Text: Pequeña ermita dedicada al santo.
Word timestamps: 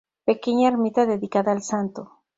Pequeña 0.25 0.67
ermita 0.67 1.05
dedicada 1.05 1.51
al 1.51 1.61
santo. 1.61 2.09